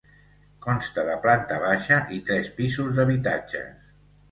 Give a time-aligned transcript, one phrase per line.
[0.65, 3.73] Consta de planta baixa i tres pisos d'habitatges.